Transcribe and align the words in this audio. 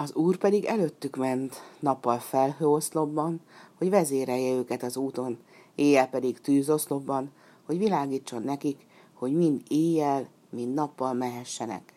Az 0.00 0.14
úr 0.14 0.36
pedig 0.36 0.64
előttük 0.64 1.16
ment, 1.16 1.62
nappal 1.80 2.18
felhőoszlopban, 2.18 3.40
hogy 3.78 3.90
vezérelje 3.90 4.54
őket 4.54 4.82
az 4.82 4.96
úton, 4.96 5.38
éjjel 5.74 6.08
pedig 6.08 6.40
tűzoszlopban, 6.40 7.30
hogy 7.66 7.78
világítson 7.78 8.42
nekik, 8.42 8.86
hogy 9.14 9.32
mind 9.32 9.62
éjjel, 9.68 10.28
mind 10.50 10.74
nappal 10.74 11.12
mehessenek. 11.12 11.92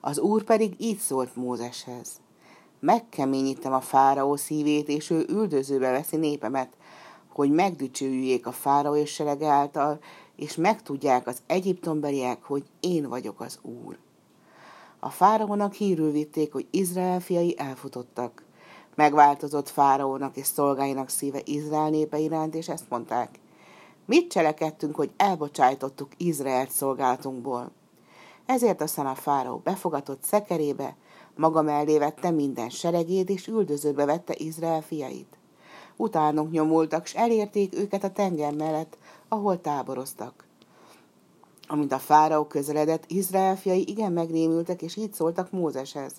Az 0.00 0.18
úr 0.18 0.44
pedig 0.44 0.74
így 0.78 0.98
szólt 0.98 1.36
Mózeshez. 1.36 2.20
Megkeményítem 2.80 3.72
a 3.72 3.80
fáraó 3.80 4.36
szívét, 4.36 4.88
és 4.88 5.10
ő 5.10 5.26
üldözőbe 5.28 5.90
veszi 5.90 6.16
népemet, 6.16 6.76
hogy 7.28 7.50
megdücsüljék 7.50 8.46
a 8.46 8.52
fáraó 8.52 8.96
és 8.96 9.10
serege 9.10 9.48
által, 9.48 9.98
és 10.36 10.56
megtudják 10.56 11.26
az 11.26 11.42
egyiptombeliek, 11.46 12.42
hogy 12.42 12.62
én 12.80 13.08
vagyok 13.08 13.40
az 13.40 13.58
úr. 13.62 13.98
A 15.02 15.10
fáraónak 15.10 15.72
hírül 15.72 16.10
vitték, 16.10 16.52
hogy 16.52 16.66
Izrael 16.70 17.20
fiai 17.20 17.58
elfutottak. 17.58 18.42
Megváltozott 18.94 19.68
fáraónak 19.68 20.36
és 20.36 20.46
szolgáinak 20.46 21.08
szíve 21.08 21.40
Izrael 21.44 21.90
népe 21.90 22.18
iránt, 22.18 22.54
és 22.54 22.68
ezt 22.68 22.88
mondták. 22.88 23.38
Mit 24.04 24.30
cselekedtünk, 24.30 24.94
hogy 24.96 25.10
elbocsájtottuk 25.16 26.12
Izraelt 26.16 26.70
szolgálatunkból? 26.70 27.70
Ezért 28.46 28.80
aztán 28.80 29.06
a 29.06 29.14
fáraó 29.14 29.60
befogatott 29.64 30.22
szekerébe, 30.22 30.96
maga 31.36 31.62
mellé 31.62 31.98
vette 31.98 32.30
minden 32.30 32.68
seregét, 32.68 33.30
és 33.30 33.46
üldözőbe 33.46 34.04
vette 34.04 34.34
Izrael 34.36 34.82
fiait. 34.82 35.38
Utánok 35.96 36.50
nyomultak, 36.50 37.06
s 37.06 37.14
elérték 37.14 37.74
őket 37.76 38.04
a 38.04 38.12
tenger 38.12 38.54
mellett, 38.54 38.98
ahol 39.28 39.60
táboroztak. 39.60 40.44
Amint 41.72 41.92
a 41.92 41.98
fáraó 41.98 42.44
közeledett, 42.44 43.04
Izrael 43.06 43.56
fiai 43.56 43.88
igen 43.88 44.12
megrémültek, 44.12 44.82
és 44.82 44.96
így 44.96 45.12
szóltak 45.12 45.50
Mózeshez. 45.50 46.12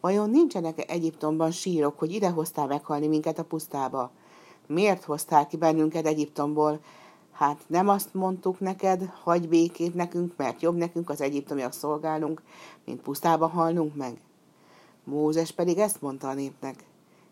Vajon 0.00 0.30
nincsenek-e 0.30 0.84
Egyiptomban 0.88 1.50
sírok, 1.50 1.98
hogy 1.98 2.12
ide 2.12 2.30
hoztál 2.30 2.66
meghalni 2.66 3.06
minket 3.06 3.38
a 3.38 3.44
pusztába? 3.44 4.10
Miért 4.66 5.04
hoztál 5.04 5.46
ki 5.46 5.56
bennünket 5.56 6.06
Egyiptomból? 6.06 6.80
Hát 7.32 7.60
nem 7.66 7.88
azt 7.88 8.14
mondtuk 8.14 8.60
neked, 8.60 9.12
hagy 9.22 9.48
békét 9.48 9.94
nekünk, 9.94 10.32
mert 10.36 10.62
jobb 10.62 10.76
nekünk 10.76 11.10
az 11.10 11.20
egyiptomiak 11.20 11.72
szolgálnunk, 11.72 12.42
mint 12.84 13.02
pusztába 13.02 13.46
halnunk 13.46 13.94
meg. 13.94 14.20
Mózes 15.04 15.50
pedig 15.50 15.78
ezt 15.78 16.00
mondta 16.00 16.28
a 16.28 16.34
népnek. 16.34 16.84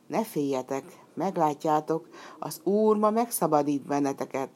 Ne 0.06 0.24
féljetek, 0.24 0.84
meglátjátok, 1.14 2.08
az 2.38 2.60
Úr 2.62 2.96
ma 2.96 3.10
megszabadít 3.10 3.82
benneteket, 3.82 4.50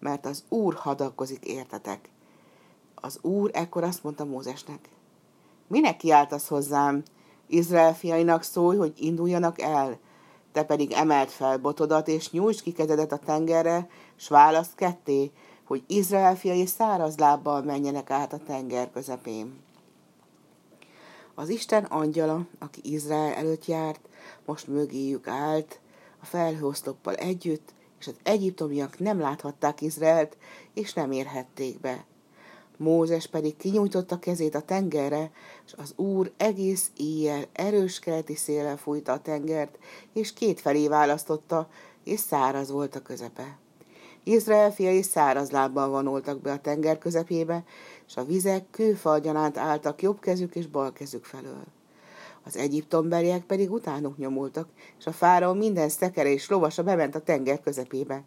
mert 0.00 0.26
az 0.26 0.44
Úr 0.48 0.74
hadakozik 0.74 1.44
értetek. 1.44 2.12
Az 3.04 3.18
Úr 3.22 3.50
ekkor 3.52 3.82
azt 3.82 4.02
mondta 4.02 4.24
Mózesnek, 4.24 4.88
minek 5.66 5.96
kiáltasz 5.96 6.48
hozzám, 6.48 7.02
Izrael 7.46 7.94
fiainak 7.94 8.42
szólj, 8.42 8.76
hogy 8.76 8.92
induljanak 8.96 9.60
el, 9.60 9.98
te 10.52 10.64
pedig 10.64 10.92
emelt 10.92 11.30
fel 11.30 11.58
botodat, 11.58 12.08
és 12.08 12.30
nyújtsd 12.30 12.62
ki 12.62 12.72
kezedet 12.72 13.12
a 13.12 13.18
tengerre, 13.18 13.88
s 14.16 14.28
választ 14.28 14.74
ketté, 14.74 15.30
hogy 15.64 15.82
Izrael 15.86 16.36
fiai 16.36 16.66
száraz 16.66 17.18
lábbal 17.18 17.62
menjenek 17.62 18.10
át 18.10 18.32
a 18.32 18.38
tenger 18.46 18.90
közepén. 18.90 19.62
Az 21.34 21.48
Isten 21.48 21.84
angyala, 21.84 22.46
aki 22.58 22.80
Izrael 22.82 23.32
előtt 23.32 23.66
járt, 23.66 24.08
most 24.44 24.66
mögéjük 24.66 25.28
állt, 25.28 25.80
a 26.22 26.24
felhőoszloppal 26.24 27.14
együtt, 27.14 27.74
és 28.00 28.06
az 28.06 28.16
egyiptomiak 28.22 28.98
nem 28.98 29.20
láthatták 29.20 29.80
Izraelt, 29.80 30.36
és 30.74 30.92
nem 30.92 31.12
érhették 31.12 31.80
be. 31.80 32.04
Mózes 32.84 33.26
pedig 33.26 33.56
kinyújtotta 33.56 34.18
kezét 34.18 34.54
a 34.54 34.60
tengerre, 34.60 35.30
és 35.66 35.72
az 35.76 35.92
Úr 35.96 36.32
egész 36.36 36.90
éjjel 36.96 37.44
erős 37.52 37.98
keleti 37.98 38.34
széllel 38.34 38.76
fújta 38.76 39.12
a 39.12 39.20
tengert, 39.20 39.78
és 40.12 40.32
kétfelé 40.32 40.88
választotta, 40.88 41.68
és 42.04 42.20
száraz 42.20 42.70
volt 42.70 42.94
a 42.94 43.02
közepe. 43.02 43.58
Izrael 44.22 44.72
fiai 44.72 45.02
száraz 45.02 45.50
lábbal 45.50 45.88
vonultak 45.88 46.40
be 46.40 46.52
a 46.52 46.60
tenger 46.60 46.98
közepébe, 46.98 47.64
és 48.06 48.16
a 48.16 48.24
vizek 48.24 48.64
kőfalgyanánt 48.70 49.58
álltak 49.58 50.02
jobb 50.02 50.20
kezük 50.20 50.54
és 50.54 50.66
bal 50.66 50.92
kezük 50.92 51.24
felől. 51.24 51.64
Az 52.42 52.56
egyiptombeliek 52.56 53.42
pedig 53.42 53.72
utánuk 53.72 54.16
nyomultak, 54.16 54.68
és 54.98 55.06
a 55.06 55.12
fáraó 55.12 55.52
minden 55.52 55.88
szekere 55.88 56.32
és 56.32 56.48
lovasa 56.48 56.82
bement 56.82 57.14
a 57.14 57.20
tenger 57.20 57.60
közepébe 57.60 58.22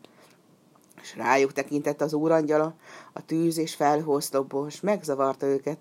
és 1.02 1.16
rájuk 1.16 1.53
tekintett 1.53 2.02
az 2.02 2.13
úrangyala, 2.13 2.75
a 3.13 3.25
tűz 3.25 3.58
és 3.58 3.75
felhőoszlopból, 3.75 4.68
és 4.68 4.80
megzavarta 4.80 5.46
őket. 5.46 5.78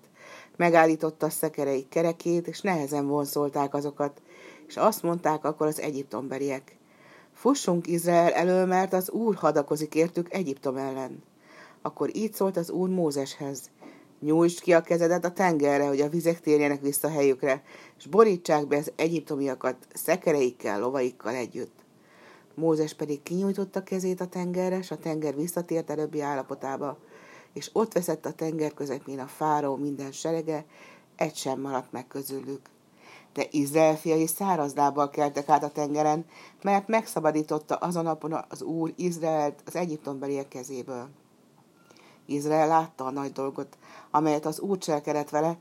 Megállította 0.55 1.25
a 1.25 1.29
szekereik 1.29 1.89
kerekét, 1.89 2.47
és 2.47 2.61
nehezen 2.61 3.07
vonszolták 3.07 3.73
azokat, 3.73 4.21
és 4.67 4.77
azt 4.77 5.03
mondták 5.03 5.45
akkor 5.45 5.67
az 5.67 5.81
egyiptombeliek. 5.81 6.77
Fussunk 7.33 7.87
Izrael 7.87 8.31
elől, 8.31 8.65
mert 8.65 8.93
az 8.93 9.09
Úr 9.09 9.35
hadakozik 9.35 9.95
értük 9.95 10.33
Egyiptom 10.33 10.77
ellen. 10.77 11.23
Akkor 11.81 12.15
így 12.15 12.33
szólt 12.33 12.57
az 12.57 12.69
Úr 12.69 12.89
Mózeshez. 12.89 13.69
Nyújtsd 14.19 14.59
ki 14.59 14.73
a 14.73 14.81
kezedet 14.81 15.25
a 15.25 15.31
tengerre, 15.31 15.87
hogy 15.87 16.01
a 16.01 16.09
vizek 16.09 16.39
térjenek 16.39 16.81
vissza 16.81 17.09
helyükre, 17.09 17.63
és 17.97 18.05
borítsák 18.05 18.67
be 18.67 18.77
az 18.77 18.91
egyiptomiakat 18.95 19.75
szekereikkel, 19.93 20.79
lovaikkal 20.79 21.33
együtt. 21.33 21.85
Mózes 22.59 22.93
pedig 22.93 23.23
kinyújtotta 23.23 23.83
kezét 23.83 24.21
a 24.21 24.27
tengerre, 24.27 24.77
és 24.77 24.91
a 24.91 24.97
tenger 24.97 25.35
visszatért 25.35 25.89
előbbi 25.89 26.21
állapotába, 26.21 26.97
és 27.53 27.69
ott 27.73 27.93
veszett 27.93 28.25
a 28.25 28.33
tenger 28.33 28.73
közepén 28.73 29.19
a 29.19 29.27
fáró 29.27 29.75
minden 29.75 30.11
serege, 30.11 30.65
egy 31.15 31.35
sem 31.35 31.61
maradt 31.61 31.91
meg 31.91 32.07
közülük. 32.07 32.61
De 33.33 33.47
Izrael 33.51 33.97
fiai 33.97 34.27
száraz 34.27 34.73
lábbal 34.73 35.09
keltek 35.09 35.49
át 35.49 35.63
a 35.63 35.69
tengeren, 35.69 36.25
mert 36.61 36.87
megszabadította 36.87 37.75
azon 37.75 38.03
napon 38.03 38.45
az 38.49 38.61
Úr 38.61 38.93
Izraelt 38.95 39.61
az 39.65 39.75
egyiptombeliek 39.75 40.47
kezéből. 40.47 41.09
Izrael 42.25 42.67
látta 42.67 43.05
a 43.05 43.11
nagy 43.11 43.31
dolgot, 43.31 43.77
amelyet 44.11 44.45
az 44.45 44.59
Úr 44.59 44.77
cselkedett 44.77 45.29
vele, 45.29 45.57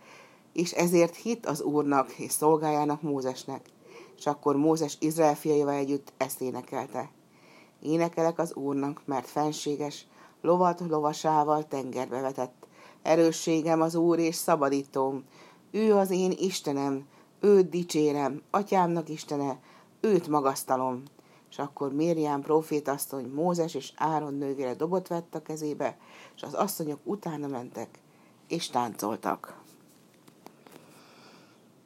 és 0.52 0.72
ezért 0.72 1.16
hit 1.16 1.46
az 1.46 1.62
Úrnak 1.62 2.12
és 2.18 2.32
szolgájának 2.32 3.02
Mózesnek 3.02 3.74
és 4.16 4.26
akkor 4.26 4.56
Mózes 4.56 4.96
Izrael 5.00 5.34
fiaival 5.34 5.74
együtt 5.74 6.12
ezt 6.16 6.40
énekelte. 6.40 7.10
Énekelek 7.82 8.38
az 8.38 8.54
Úrnak, 8.54 9.02
mert 9.04 9.26
fenséges, 9.26 10.06
lovat 10.40 10.80
lovasával 10.88 11.68
tengerbe 11.68 12.20
vetett. 12.20 12.66
Erősségem 13.02 13.80
az 13.80 13.94
Úr 13.94 14.18
és 14.18 14.34
szabadítóm. 14.34 15.24
Ő 15.70 15.94
az 15.94 16.10
én 16.10 16.32
Istenem, 16.38 17.06
őt 17.40 17.68
dicsérem, 17.68 18.42
atyámnak 18.50 19.08
Istene, 19.08 19.60
őt 20.00 20.28
magasztalom. 20.28 21.02
És 21.50 21.58
akkor 21.58 21.92
Mérián 21.92 22.40
profétasszony 22.40 23.30
Mózes 23.34 23.74
és 23.74 23.92
Áron 23.96 24.34
nővére 24.34 24.74
dobot 24.74 25.08
vett 25.08 25.34
a 25.34 25.42
kezébe, 25.42 25.98
és 26.36 26.42
az 26.42 26.54
asszonyok 26.54 27.00
utána 27.04 27.46
mentek, 27.46 27.88
és 28.48 28.68
táncoltak. 28.70 29.64